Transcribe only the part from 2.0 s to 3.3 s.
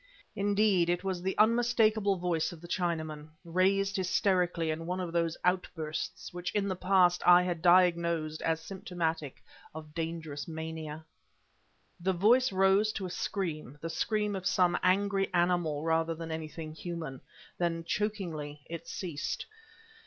voice of the Chinaman,